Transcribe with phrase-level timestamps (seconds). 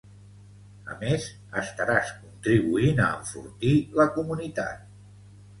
[0.93, 1.27] A més
[1.63, 4.85] estaràs contribuint a enfortir la comunitat